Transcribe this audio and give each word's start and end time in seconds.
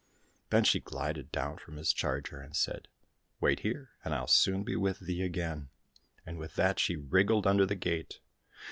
Then 0.49 0.63
she 0.63 0.79
glided 0.79 1.31
down 1.31 1.57
from 1.59 1.75
his 1.77 1.93
charger 1.93 2.41
and 2.41 2.55
said," 2.55 2.87
Wait 3.39 3.59
here, 3.59 3.91
and 4.03 4.15
I'll 4.15 4.25
soon 4.25 4.63
be 4.63 4.75
with 4.75 5.01
thee 5.01 5.21
again," 5.21 5.69
and 6.25 6.39
with 6.39 6.55
that 6.55 6.79
she 6.79 6.95
wriggled 6.95 7.45
under 7.45 7.67
the 7.67 7.75
gate. 7.75 8.19